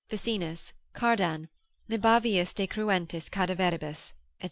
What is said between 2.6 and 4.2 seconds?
cruentis cadaveribus, &c.